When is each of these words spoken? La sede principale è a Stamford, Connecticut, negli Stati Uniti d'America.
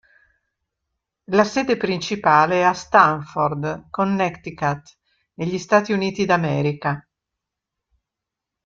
La 1.25 1.43
sede 1.43 1.77
principale 1.77 2.61
è 2.61 2.61
a 2.63 2.73
Stamford, 2.73 3.89
Connecticut, 3.91 4.97
negli 5.35 5.59
Stati 5.59 5.93
Uniti 5.93 6.25
d'America. 6.25 7.07